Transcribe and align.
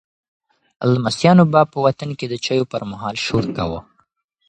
لمسیانو 0.93 1.43
به 1.51 1.61
په 1.71 1.77
وطن 1.85 2.09
کې 2.17 2.25
د 2.29 2.33
چایو 2.45 2.69
پر 2.71 2.81
مهال 2.91 3.15
شور 3.25 3.43
کاوه. 3.55 3.79